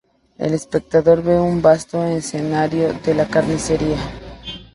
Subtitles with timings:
[0.39, 3.99] El espectador ve un vasto escenario de la carnicería.